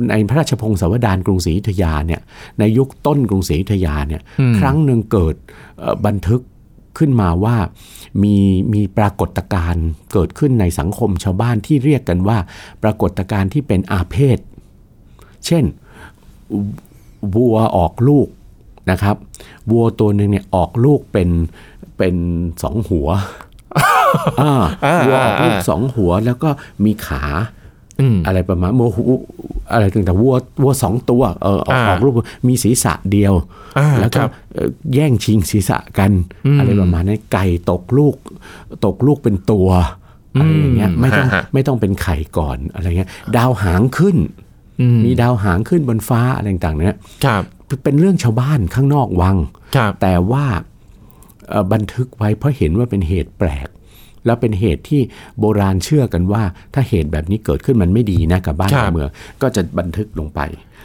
[0.09, 2.21] ในพระราชพงศาวดารกรุงศรีอยุธยาเนี่ย
[2.59, 5.35] ในยุคต้นกรุงศรีอยุธยาเนี่ยอืมครั้งหนึ่งเกิด
[5.79, 6.41] เอ่อบันทึก
[6.97, 7.55] ขึ้นมาว่า
[8.23, 8.35] มี
[8.73, 12.37] มีปรากฏการณ์เกิดขึ้นในสังคมชาวบ้านที่เรียกกันว่า
[12.83, 14.37] ปรากฏการณ์ที่เป็นอาเพศ
[15.45, 15.63] เช่น
[17.35, 18.27] วัวออกลูก
[18.91, 19.15] นะครับ
[19.71, 21.29] วัวตัวหนึ่งเนี่ยออกลูกเป็น
[21.97, 22.15] เป็น
[22.63, 23.07] สองหัว
[24.41, 24.53] อ่า
[24.85, 26.49] อ่าวัวออกลูกอ่าสองหัวแล้วก็
[26.85, 27.23] มีขา
[28.01, 29.03] อืมอะไรประมาณวัวหู
[29.73, 32.13] อะไรต่างๆวัววัวสองตัวเออออกอ่าออกลูก
[32.47, 33.33] มีศีรษะเดียว
[33.77, 36.11] อ่าแล้วก็ครับเอ่อแย่งชิงศีรษะกัน
[36.45, 38.15] อืมอะไรประมาณนี้นไก่ตกลูก
[38.85, 39.67] ตกลูกเป็นตัว
[40.39, 44.17] อะไรอย่างเงี้ยอืมไม่ต้องฮะฮะไม่ต้องเป็นไข่ก่อนอะไรเงี้ย ดาวหางขึ้น
[44.81, 47.43] อืมมีดาวหางขึ้นบนฟ้าอะไรต่างๆ เนี่ยครับ
[47.83, 49.37] เป็นเรื่องชาวบ้านข้างนอกวัง
[49.75, 50.45] ครับแต่ว่า
[51.49, 53.67] เอ่อบันทึกไว้เพราะเห็นว่าเป็นเหตุแปลก
[54.27, 55.01] แล้วเป็นเหตุที่
[55.39, 59.09] โบราณเชื่อกันว่า ถ้าเหตุแบบนี้เกิดขึ้นมันไม่ดีนะกับบ้านครับกับเมือง
[59.41, 60.39] ก็จะบันทึกลงไป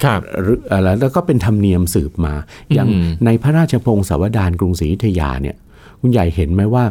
[0.05, 2.35] ครับหรืออะไรแล้วก็เป็นธรรมเนียมสืบมา
[2.75, 5.57] อย่างอืมในพระราชพงศาวดารกรุงศรีอยุธยาเนี่ย
[6.01, 6.85] คุณใหญ่เห็นไหมว่า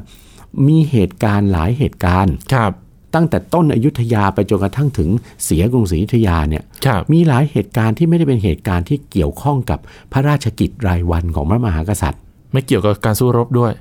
[0.68, 2.72] มีเหตุการณ์หลายเหตุการณ์ครับ
[3.16, 5.10] ตั้งแต่ต้นอยุธยาไปจนกระทั่งถึง
[5.46, 9.80] เสียกรุงศรีอยุธยาเนี่ยครับมีหลายเหตุการณ์ที่ไม่ได้เป็นเหตุการณ์ที่เกี่ยวข้องกับ
[10.12, 13.72] พระราชกิจรายวันของพระมหากษัตริย์ ไม่เกี่ยวกับการสู้รบด้วย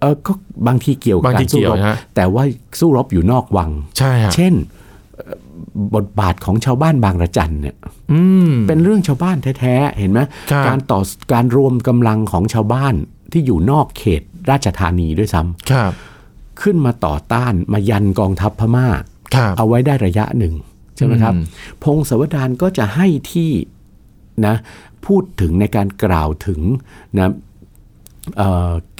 [0.00, 0.32] เออก็
[0.66, 2.44] บางทีเกี่ยวกับบางทีการสู้เกี่ยวรบนะฮะแต่ว่า
[2.78, 4.54] สู้รบอยู่นอกวัง ใช่ฮะเช่น
[5.16, 5.36] เอ่อ
[5.94, 7.76] บทบาทของชาวบ้านบางระจันเนี่ย
[8.12, 11.00] อืมเป็นเรื่องชาวบ้านแท้ๆเห็นไหมครับการต่อ
[11.32, 12.94] การรวมกำลังของชาวบ้าน
[13.32, 15.92] ที่อยู่นอกเขตราชธานีด้วยซ้ำครับ
[16.62, 18.86] ขึ้นมาต่อต้านมายันกองทัพพม่า
[19.34, 20.54] ครับเอาไว้ได้ระยะหนึ่ง
[20.96, 21.44] ใช่ไหมครับอืม
[21.84, 23.50] พงศาวดารก็จะให้ที่
[24.46, 24.56] นะ
[25.06, 26.60] พูดถึงในการกล่าวถึง
[27.18, 27.30] นะเอ่อ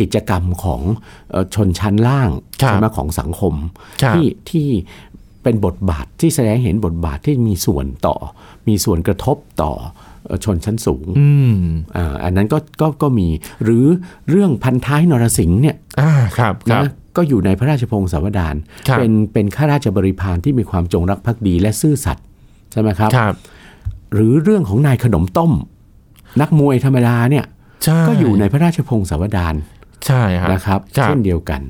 [0.01, 0.81] กิจกรรมของ
[1.31, 2.31] เอ่อชนชั้นล่าง
[2.63, 3.55] ครับใช่ไหมของสังคม
[4.03, 4.69] ครับที่ที่
[5.43, 8.17] เป็นบทบาทที่แสดงให้เห็นบทบาทที่มีส่วนต่อ
[8.69, 9.73] มีส่วนกระทบต่อ
[10.27, 11.61] เอ่อชนชั้นสูงอืม
[11.97, 13.29] อ่าอันนั้นก็ก็ก็มี
[13.65, 13.85] หรือ
[14.31, 18.55] เรื่องพันท้ายนรสิงห์เนี่ยอ่าครับครับนะก็อยู่ในพระราชพงศาวดาร
[18.89, 22.25] ครับเป็นเป็นข้าราชบริพารที่มีความจงรักภักดีและซื่อสัตย์
[22.73, 23.35] ใช่ไหมครับครับ
[24.15, 25.53] หรือเรื่องของนายขนมต้ม
[26.41, 27.58] นักมวยธรรมดาเนี่ยใช่
[28.09, 29.55] ก็อยู่ในพระราชพงศาวดาร
[30.07, 31.61] ใช่ครับนะครับครับเช่นเดียวกัน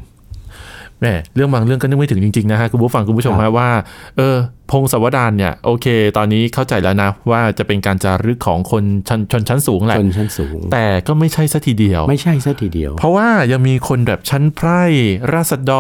[1.01, 3.69] แหมเรื่องบางเรื่องก็นึกไม่ถึงจริงๆนะฮะคุณผู้ฟังคุณผู้ชมครัฮะบว่า
[4.17, 4.37] เออ
[4.73, 14.83] พงศาวดารเนี่ยโอเค ตอนนี้เข้าใจแล้วนะ ว่าจะเป็นการจารึกของคนชนชนชั้นสูงแหละชนชั้นสูง แต่ก็ไม่ใช่ซะทีเดียว ไม่ใช่ซะทีเดียว เพราะว่ายังมีคนแบบชั้นไพร่
[15.35, 15.73] ราษฎ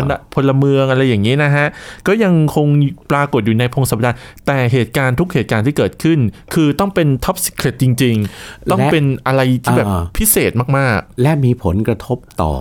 [0.00, 1.66] รอ่าพลเมืองอะไรอย่างนี้นะฮะ
[2.06, 2.66] ก็ยังคง
[3.10, 4.14] ปรากฏอยู่ในพงศาวดาร
[4.46, 6.18] แต่เหตุการณ์ทุกเหตุการณ์ที่เกิดขึ้น
[6.54, 9.86] คือต้องเป็นท็อป e ิเครตจริง ๆ ต้องเป็นอะไรที่แบบ
[10.18, 12.54] พิเศษมากและมีผลกระทบต่อ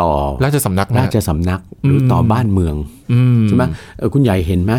[0.00, 2.74] ต่อๆราชสำนักนะราชสำนักหรืออมต่อบ้านเมือง
[3.12, 3.64] อืมใช่ไหม
[3.98, 4.72] เออคุณใหญ่เห็นไหม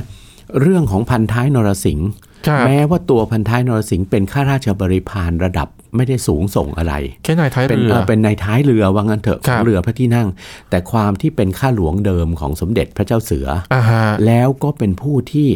[0.61, 2.09] เรื่องของพันท้ายนรสิงห์
[2.47, 10.27] ครับแม้ว่าตัวพันท้ายนรสิงห์เป็นข้าราชบริพารระดับไม่ได้สูงส่งอะไรแค่นายท้ายเป็นเรือเอ่อเป็นในท้ายเรือว่างั้นเถอะคขรัอบงเรือพระที่นั่ง
[10.69, 15.47] แต่ความที่เป็นข้าหลวงเดิมของสมเด็จพระเจ้าเสืออ่าฮะแล้วก็เป็นผู้ที่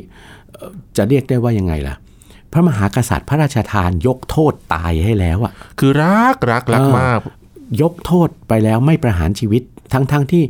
[0.53, 1.95] เอ่อจะเรียกได้ว่ายังไงล่ะ
[2.51, 7.19] พระมหากษัตริย์พระราชทานยกโทษตายให้แล้วอะคือรักรักรักเออมาก
[7.81, 9.61] ยกโทษไปแล้วไม่ประหารชีวิต
[9.93, 10.43] ทั้งๆทที่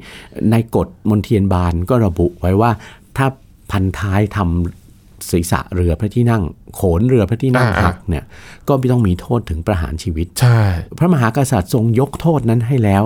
[0.52, 2.72] ในกฎมนเทียนบานก็ระบุไว้ว่า
[3.18, 3.28] ถ้า
[3.72, 6.44] พันท้ายทำศีรษะเรือพระที่นั่ง
[6.76, 8.24] โขนเรือพระที่นั่งหักเนี่ย
[8.68, 10.62] ก็ไม่ต้องมีโทษถึงประหารชีวิตใช่
[10.98, 13.04] พระมหากษัตริย์ทรงยกโทษนั้นให้แล้ว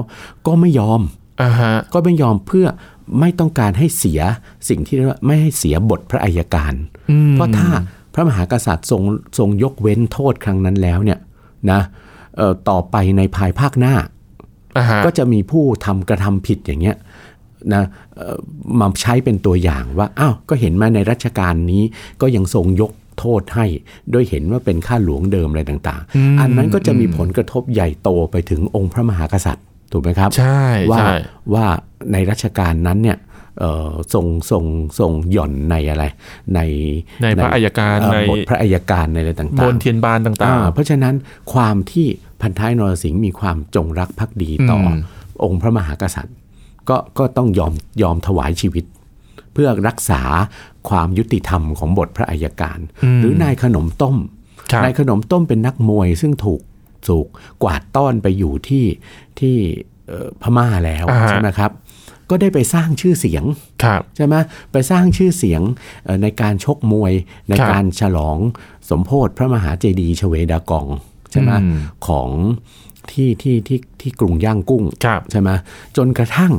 [0.48, 1.02] ก็ไม่ยอม
[1.42, 2.66] อ่าฮะก็ไม่ยอมเพื่อ
[3.20, 4.22] ไม่ต้องการให้เสีย
[4.70, 6.74] สิ่งที่เรียกว่าไม่ให้เสียบทพระอัยการ
[7.12, 7.70] อืมเพราะถ้า
[8.14, 9.02] พระมหากษัตริย์ทรง
[9.38, 11.20] ทรงยกเว้นโทษครั้งนั้นแล้วเนี่ย
[11.72, 12.07] นะเอ่อ
[12.70, 13.94] ต่อไปในภายภาคหน้า
[14.78, 16.98] อ่าฮะก็จะมีผู้ทำกระทำผิดอย่างเงี้ย
[17.74, 17.84] นะ
[18.16, 18.38] เอ่อ
[18.80, 21.84] มาใช้เป็นตัวอย่างว่าอ้าวก็เห็นมาในรัชกาลนี้
[22.22, 23.66] ก็ยังทรงยกโทษให้
[24.14, 31.14] ด้วยเห็นว่าเป็นข้าหลวงเดิมอะไรต่าง ๆ อันนั้นก็จะมีผลกระทบใหญ่โตไปถึงองค์พระมหากษัตริย์ถูกไหมครับ ใช่ว่าใช่
[31.54, 31.66] ว่า
[32.12, 33.18] ในรัชกาลนั้นเนี่ย
[33.60, 34.64] เอ่อทรงทรง
[35.00, 36.06] ทรงหย่อนในอะไร
[36.56, 36.60] ใน
[37.22, 41.16] ในพระอัยการเอ่อในบทพระอัยการในอะไรต่างๆบนเทียนบานต่างอ่าเพราะฉะนั้น
[41.54, 42.08] ความที่
[42.42, 44.98] พันท้ายนรสิงห์มีความจงรักภักดีต่ออม
[45.44, 46.36] องค์พระมหากษัตริย์
[46.90, 48.86] ก็ก็ต้องยอมยอมถวายชีวิต
[49.54, 50.22] เพื่อรักษา
[50.90, 52.80] ความยุติธรรมของบทพระอัยการ
[53.20, 56.62] หรือนายขนมต้มๆครับนายขนมต้มเป็นนักมวยซึ่งถูก
[57.08, 57.28] ถูก
[57.64, 58.86] กวาดต้อนไปอยู่ที่
[59.40, 59.56] ที่
[60.08, 61.72] เอ่อพม่าแล้วอ่าฮะใช่ไหมครับ
[62.30, 63.44] ก็ได้ไปสร้างชื่อเสียง
[63.84, 64.36] ครับใช่ไหม
[64.72, 65.62] ไปสร้างชื่อเสียง
[66.04, 67.14] เอ่อในการชกมวย
[67.50, 68.38] ในครับการฉลอง
[68.90, 70.88] สมโพธิพระมหาเจดีย์ชเวดากอง
[71.32, 72.30] ใช่ไหมอืมของ
[73.12, 75.50] ที่ที่ที่ที่กรุงย่างกุ้งครับใช่ไหม
[75.98, 76.54] จนกระทั่ง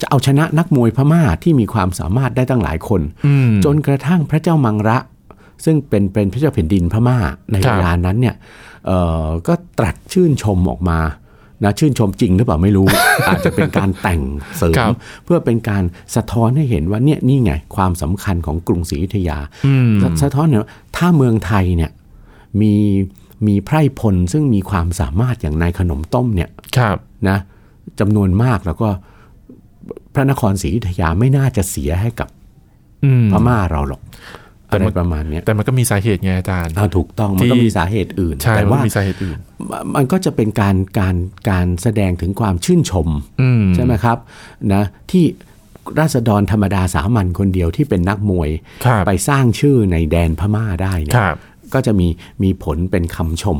[0.00, 4.98] จะเอาชนะนักมวยพม่าที่มีความสามารถได้ตั้งหลายคนอืมจนกระทั่งพระเจ้ามังระ
[5.64, 7.18] ซึ่งเป็นเป็นพระเจ้าแผ่นดินพม่า
[7.52, 8.34] ในครัเวบลานั้นเนี่ย
[8.86, 10.98] เอ่อก็ตรัสชื่นชมออกมา
[11.64, 12.86] นะชื่นชมจริงหรือเปล่าไม่รู้
[13.28, 14.20] อาจจะเป็นการแต่ง
[14.56, 15.82] เสริครัมบเพื่อเป็นการ
[16.16, 21.90] สะท้อนให้เห็นว่าเนี่ยนี่ไงความสำคัญของกรุงศรีอยุธยาอืมสะสะท้อนเนี่ยว่าถ้าเมืองไทยเนี่ย
[22.60, 22.74] มี
[23.46, 26.96] มีไพร่พลซึ่งมีความสามารถอย่างนายขนมต้มเนี่ยครับ
[27.28, 27.38] นะ
[28.00, 28.88] จำนวนมากแล้วก็
[30.14, 32.28] พระนครศรีอยุธยาไม่น่าจะเสียให้กับ
[33.04, 34.02] อืมพม่าเราหรอก
[34.68, 39.38] แต่อะไรมันประมาณเนี้ยแต่มันก็มีสาเหตุไงอาจารย์อ่าถูกต้องมันก็ที่มีสาเหตุอื่นใช่แต่มันว่ามีสาเหตุอื่น
[39.94, 41.16] มันก็จะเป็นการการ
[41.50, 43.08] การแสดงถึงความชื่นชม
[43.42, 44.18] อืมใช่ไหมครับ
[44.74, 45.24] นะที่
[46.00, 48.50] ราษฎรธรรมดาสามัญคนเดียวที่เป็นนักมวย
[48.86, 51.36] ครับไปสร้างชื่อในแดนพม่าได้เนี่คยรับ
[51.74, 52.08] ก็จะมี
[52.42, 53.58] มีผลเป็นคำชม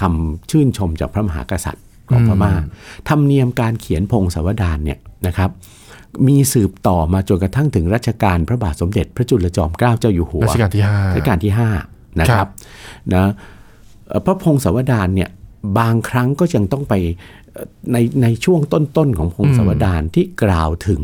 [0.00, 2.52] คำชื่นชมจากพระมหากษัตริย์ของพม่า
[3.08, 5.50] ธรรมเนียมการเขียนพงศาวดารเนี่ยนะครับ
[6.28, 11.52] มีสืบต่อมาจนกระทั่งถึงรัชกาลพระบาทสมเด็จพระจุลจอมเกล้าเจ้าอยู่หัวรัชกาลที่ห้ารัชกาลที่
[11.84, 12.50] 5นะคครัรับบ
[13.14, 13.30] นะ
[14.08, 15.30] เอ่อพระพงศาวดารเนี่ย
[15.78, 16.94] บางครั้งก็ยังต้องไป
[17.52, 21.02] เอ่อในในช่วงต้นๆของพงศาวดารที่กล่าวถึง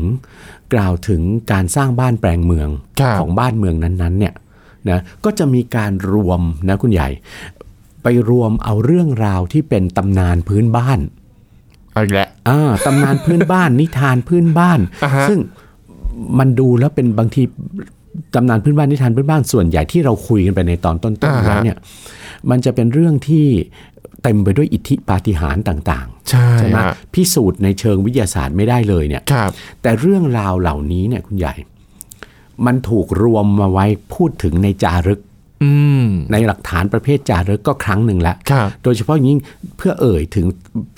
[0.73, 2.69] กล่าวถึงการสร้างบ้านแปลงเมือง
[2.99, 4.33] ครับของบ้านเมืองนั้นๆเนี่ย
[4.89, 7.09] นะก็จะมีการรวมนะคุณใหญ่
[8.03, 10.99] ไปรวมเอาเรื่องราวที่เป็นตำนานพื้นบ้าน
[11.93, 15.39] เอาอีกแล้วอ่าตำนานพื้นบ้าน นิทานพื้นบ้านอ่าฮะซึ่ง
[16.39, 17.41] มันดูแล้วเป็นบางที
[18.35, 21.77] ตำนานพื้นบ้านนิทานพื้นบ้านส่วนใหญ่ที่เราคุยกันไปในตอนต้นๆแล้วเนี่ย
[22.49, 23.45] มันจะเป็นเรื่องที่
[24.23, 31.53] เต็มไปด้วยอิทธิปาฏิหาริย์ต่างใช่ๆใช่ไหมฮะพิสูจน์ในเชิงวิทยาศาสตร์ไม่ได้เลยเนี่ยครับแต่เรื่องราวเหล่านี้เนี่ยคุณใหญ่
[32.65, 35.21] มันถูกรวมมาไว้พูดถึงในจารึก
[35.63, 35.71] อื
[36.03, 39.41] มในหลักฐานประเภทจารึกก็ครั้งหนึ่งแล้วครับโดยเฉพาะอย่างยิ่ง
[39.77, 40.45] เพื่อเอ่ยถึง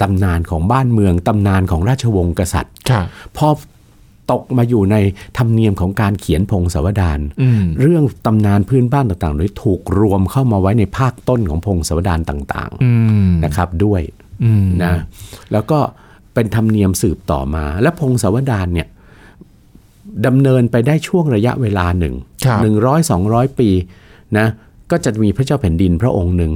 [0.02, 3.06] ตำนานของบ้านเมือง ตำนานของราชวงศ์กษัตริย์ครับ
[3.38, 3.47] พอ
[4.32, 4.95] ตกมาอยู่ใน
[5.38, 12.91] ธรรมเนียมของการเขียนพงศาวดารอืมเรื่องตำนานพื้นบ้านต่างๆเลยถูกรวมเข้ามาไว้ในภาคต้นของพงศาวดารต่างอื
[13.28, 14.02] มๆนะครับด้วย
[14.43, 14.93] อืมนะ
[15.52, 15.80] แล้วก็
[16.34, 18.88] เป็นธรรมเนียมสืบต่อมา และพงศาวดารเนี่ย
[20.25, 23.69] ดำเนินไปได้ช่วงระยะเวลาหนึ่งครับหนึ่งร้อยสองร้อยปี
[24.37, 24.47] นะ
[24.91, 26.51] ก็จะมีพระเจ้าแผ่นดินพระองค์หนึ่ง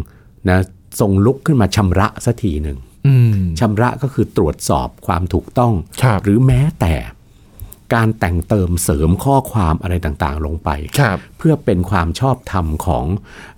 [0.49, 0.60] นะ
[0.99, 2.77] ทรงลุกขึ้นมาชำระสักทีหนึ่ง
[3.08, 6.95] อืมชำระก็คือตรวจสอบความถูกต้องครับหรือแม้แต่
[7.95, 13.05] การแต่งเติมเสริมข้อความอะไรต่างๆ ลงไปครับเพื่อเป็นความชอบธรรมของ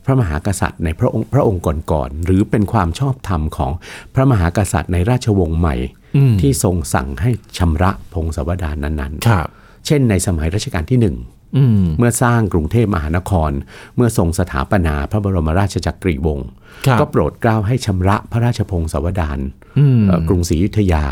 [0.05, 3.71] พระมหากษัตริย์ในพระองค์พระองค์ก่อนๆหรือเป็นความชอบธรรมของ
[4.15, 5.75] พระมหากษัตริย์ในราชวงศ์ใหม่
[6.17, 11.15] อืมที่ทรงสั่งให้ชำระพงศาวดารนั้นครับๆ เช่นในสมัยรัชกาลที่หนึ่ง
[11.57, 13.51] อืมเมื่อสร้างกรุงเทพมหานคร
[13.95, 16.47] เมื่อทรงสถาปนาพระบรมราชจักรีวงศ์
[16.87, 19.39] ครับก็โปรดเกล้าให้ชำระพระราชพงศาวดาร
[19.79, 21.03] อืมเอ่อกรุงศรีอยุธยา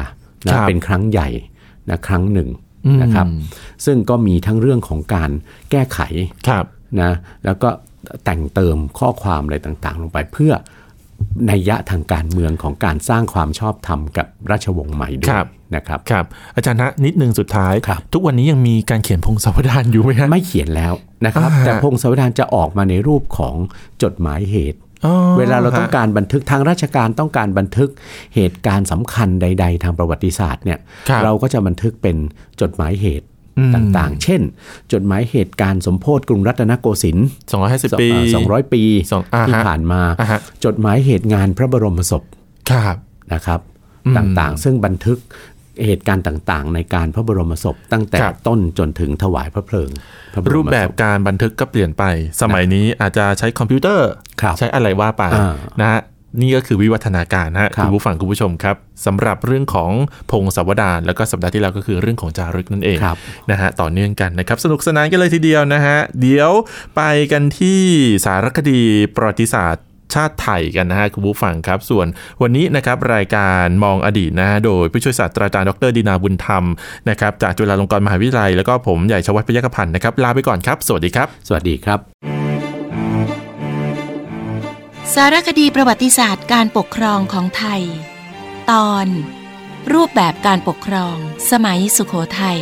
[0.51, 1.29] ครันะบเป็นครั้งใหญ่
[1.89, 2.49] นะครั้งหนึ่ง
[2.85, 3.27] อืมนะครับ
[3.85, 5.31] ซึ่งก็มีทั้งเรื่องของการ
[5.71, 5.99] แก้ไข
[6.47, 6.65] ครับ
[7.01, 7.11] นะ
[7.45, 7.69] แล้วก็
[8.25, 10.53] แต่งเติมข้อความอะไรต่างๆ ลงไปเพื่อ
[11.49, 20.93] นัยยะทางการเมืองของการสร้างความชอบธรรมกับราชวงศ์ใหม่ด้วครัยบนะครับครับอาจารย์นะนิดนึงสุดท้ายครับทุกวันนี้ยังมีการเขียนพงศาวดารอยู่ไหมฮะไม่เขียนแล้ว
[21.25, 23.55] นะครับอ่าแต่พงศาวดารจะออกมาในรูปของ
[24.03, 27.89] จดหมายเหตุอ๋อเวลาเราต้องฮะการบันทึกทางราชการต้องการบันทึก
[28.35, 32.15] เหตุการณ์สำคัญใด ๆ ทางประวัติศาสตร์เนี่ยครับเราก็จะบันทึกเป็น
[32.61, 33.27] จดหมายเหตุ
[33.75, 34.41] ต่างๆ เช่น
[34.93, 37.27] จดหมายเหตุการณ์สมโพธิกรุงรัตนโกสินทร์
[37.63, 38.07] 250 ปี
[38.43, 38.83] 200 ปี
[39.47, 40.01] ที่ผ่านมา
[40.65, 42.23] จดหมายเหตุงานพระบรมศพ
[42.71, 42.97] ครับ
[43.33, 43.59] นะครับ
[44.17, 45.19] ต่างๆ ซึ่งบันทึก
[45.85, 49.89] เหตุการณ์ต่างๆ ในการพระบรมศพตั้งแต่ต้นจนถึงถวายพระเพลิง
[50.53, 52.03] รูปแบบการบันทึกก็เปลี่ยนไป
[52.41, 54.09] สมัยนี้อาจจะใช้คอมพิวเตอร์
[54.57, 55.23] ใช้อะไรว่าไป
[55.81, 56.01] นะฮะ
[56.41, 59.91] นี่ก็คือวิวัฒนาการนะคุณผู้ฟังคุณผู้ชมครับสำหรับเรื่องของ
[60.31, 62.97] พงศาวดารแล้วก็สัปดาห์ที่แล้วก็คือเรื่องของจารึกนั่นเอง
[63.51, 66.51] นะฮะต่อเนื่องกันนะครับ สนุกสนานกันเลยทีเดียวนะฮะเดี๋ยว
[66.95, 67.81] ไปกันที่
[68.25, 68.81] สารคดี
[69.15, 72.07] ประวัติศาสตร์ชาติไทยกันนะฮะคุณผู้ฟังครับ ส่วน
[72.41, 76.63] วันนี้นะครับรายการมองอดีตนะฮะโดยผู้ช่วยศาสตราจารย์ดรดีนาบุญธรรม
[77.09, 82.34] นะครับจากจุฬาลงกรณ์มหาวิทยาลัย แล้วก็ผมใหญ่ชวัฒน์พยัคฆพันธ์นะครับลาไปก่อนครับ สวัสดีครับ สวัสดีครับ
[85.13, 87.83] สารคดีประวัติศาสตร์การปกครองของไทย
[88.71, 89.07] ตอน
[89.93, 91.15] รูปแบบการปกครอง
[91.51, 92.59] สมัยสุขโขทัย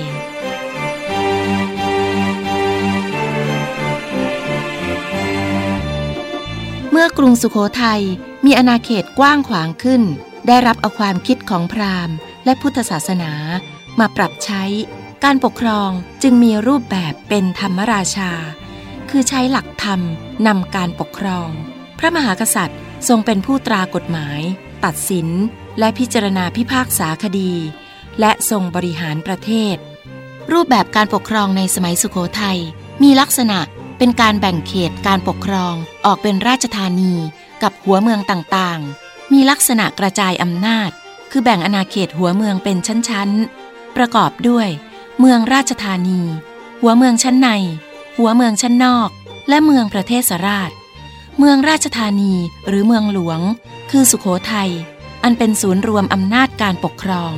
[6.91, 8.01] เมื่อกรุงสุขโขทัย
[8.45, 10.01] มีอาณาเขตกว้างขวางขึ้น
[10.47, 13.31] ได้รับเอาความคิดของพราหมณ์ และพุทธศาสนา
[13.99, 14.63] มาปรับใช้
[15.23, 15.89] การปกครอง
[16.23, 18.31] จึงมีรูปแบบเป็นธรรมราชา
[19.09, 19.99] คือใช้หลักธรรม
[20.47, 21.51] นำการปกครอง
[21.99, 24.41] พระมหากษัตริย์ทรงเป็นผู้ตรากฎหมาย
[24.85, 25.27] ตัดสิน
[25.79, 27.53] และพิจารณาพิพากษาคดี
[28.19, 29.75] และทรงบริหารประเทศ
[30.51, 32.59] รูปแบบการปกครองในสมัยสุขโขทัย
[33.03, 33.59] มีลักษณะ
[33.97, 35.75] เป็นการแบ่งเขตการปกครอง
[36.05, 37.13] ออกเป็นราชธานี
[37.63, 40.89] กับหัวเมืองต่างๆ มีลักษณะกระจายอำนาจ
[41.31, 44.67] คือแบ่งอาณาเขตหัวเมืองเป็นชั้นๆ ประกอบด้วย
[45.19, 46.21] เมืองราชธานี
[46.81, 47.49] หัวเมืองชั้นใน
[48.17, 49.09] หัวเมืองชั้นนอก
[49.49, 50.71] และเมืองประเทศสราช
[51.39, 52.33] เมืองราชธานี
[52.67, 53.39] หรือเมืองหลวง
[53.91, 54.71] คือสุขโขทัย
[55.23, 57.33] อันเป็นศูนย์รวมอำนาจการปกครอง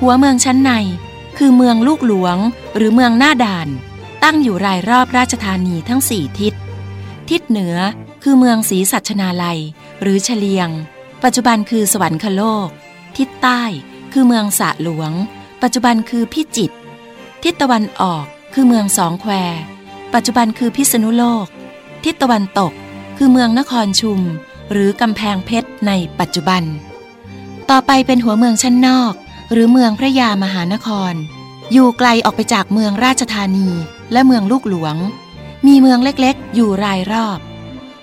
[0.00, 0.72] หัวเมืองชั้นใน
[1.38, 2.36] คือเมืองลูกหลวง
[2.76, 3.68] หรือเมืองหน้าด่าน
[4.22, 6.54] ตั้งอยู่รายรอบราชธานีทั้งสี่ทิศ
[7.30, 7.76] ทิศเหนือ
[8.22, 9.60] คือเมืองศรีสัชนาลัย
[10.02, 10.68] หรือเฉลียง
[11.24, 12.68] ปัจจุบันคือสวรรคโลก
[13.16, 13.62] ทิศใต้
[14.12, 15.12] คือเมืองสะหลวง
[15.62, 16.76] ปัจจุบันคือพิจิตร
[17.42, 19.32] ทิศตะวันออกคือเมืองสองแคว
[20.14, 21.46] ปัจจุบันคือพิษณุโลก
[22.04, 22.72] ทิศตะวันตก
[23.16, 24.20] คือเมืองนครชุม
[24.72, 26.62] หรือกำแพงเพชรในปัจจุบัน
[27.70, 29.14] ต่อไปเป็นหัวเมืองชั้นนอก
[29.52, 31.14] หรือเมืองพระยามหานคร
[31.72, 33.68] อยู่ไกลออกไปจากเมืองราชธานี
[34.12, 34.96] และเมืองลูกหลวง
[35.66, 37.38] มีเมืองเล็กๆ อยู่รายรอบ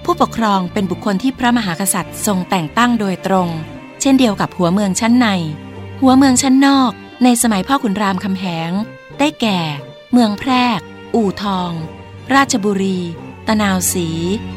[0.03, 3.47] ผู้ปกครองเป็นบุคคลที่พระมหากษัตริย์ทรงแต่งตั้งโดยตรง
[4.01, 5.27] เช่นเดียวกับหัวเมืองชั้นใน
[6.01, 6.91] หัวเมืองชั้นนอก
[7.23, 8.71] ในสมัยพ่อขุนรามคำแหง
[9.19, 9.59] ได้แก่
[10.11, 10.79] เมืองแพรก
[11.15, 11.71] อู่ทอง
[12.33, 14.07] ราชบุรีะนาวสี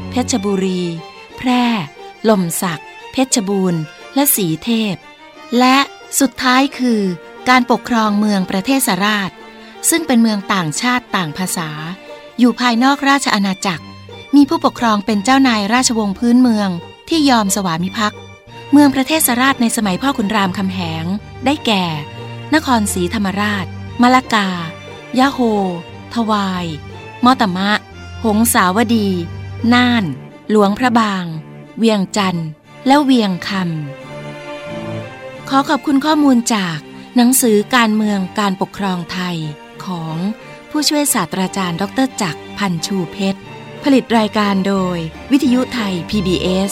[0.09, 0.83] เพชรบุรี
[1.37, 1.63] แพร่
[2.29, 2.81] ลมศัก
[3.11, 3.81] เพชรบูรณ์
[4.15, 4.95] และสีเทพ
[5.59, 5.77] และ
[6.19, 7.01] สุดท้ายคือ
[7.49, 9.31] การปกครองเมืองประเทศสราช
[9.89, 11.69] ซึ่งเป็นเมืองต่างชาติต่างภาษา
[12.39, 13.83] อยู่ภายนอกราชอาณาจักร
[14.35, 16.69] มีผู้ปกครองเป็นเจ้านายราชวงศ์พื้นเมือง
[17.09, 18.19] ที่ยอมสวามิภักดิ์
[18.71, 21.05] เมืองประเทศสราชในสมัยพ่อขุนรามคำแหง
[21.45, 21.85] ได้แก่
[22.53, 23.65] นครศรีธรรมราช
[24.01, 24.49] มะละกา
[25.19, 25.39] ยะโฮ
[26.13, 26.65] ทวาย
[27.25, 27.71] มอตมะ
[28.25, 29.07] หงสาวดี
[29.73, 30.03] น่าน
[30.49, 31.25] หลวงพระบาง
[31.77, 32.47] เวียงจันทร์
[32.87, 36.77] และเวียงคำ ขอขอบคุณข้อมูลจาก
[37.15, 39.37] หนังสือการเมืองการปกครองไทย
[39.85, 40.15] ของ
[40.69, 43.39] ผู้ช่วยศาสตราจารย์ ดรจักรพันชูเพชร
[43.83, 44.97] ผลิตรายการโดย
[45.31, 46.71] วิทยุไทย PBS